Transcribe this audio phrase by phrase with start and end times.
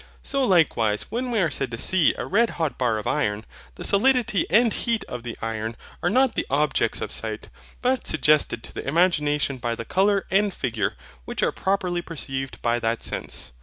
[0.23, 3.83] So likewise when we are said to see a red hot bar of iron; the
[3.83, 7.49] solidity and heat of the iron are not the objects of sight,
[7.83, 10.95] but suggested to the imagination by the colour and figure
[11.25, 13.51] which are properly perceived by that sense.